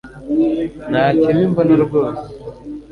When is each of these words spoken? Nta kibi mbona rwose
Nta 0.91 1.05
kibi 1.19 1.41
mbona 1.51 1.73
rwose 1.83 2.27